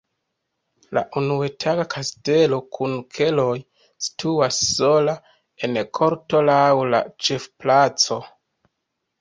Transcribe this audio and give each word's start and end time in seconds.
La 0.97 1.01
unuetaĝa 1.19 1.83
kastelo 1.95 2.59
kun 2.77 2.95
keloj 3.17 3.51
situas 4.07 4.63
sola 4.71 5.15
en 5.69 5.79
korto 5.99 6.43
laŭ 6.49 6.65
la 6.95 7.05
ĉefplaco. 7.29 8.19